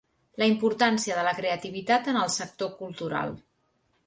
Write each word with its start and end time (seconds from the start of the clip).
La 0.43 0.45
importància 0.51 1.17
de 1.19 1.25
la 1.27 1.33
creativitat 1.41 2.11
en 2.15 2.19
el 2.23 2.33
sector 2.39 2.73
cultural. 2.81 3.39